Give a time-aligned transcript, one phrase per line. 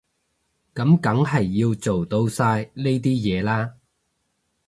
[0.73, 3.75] 噉梗係要做到晒呢啲嘢啦